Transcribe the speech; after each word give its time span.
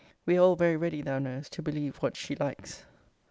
We 0.25 0.35
are 0.37 0.41
all 0.41 0.55
very 0.55 0.77
ready, 0.77 1.03
thou 1.03 1.19
knowest, 1.19 1.53
to 1.53 1.61
believe 1.61 1.97
what 1.97 2.17
she 2.17 2.33
likes. 2.37 2.85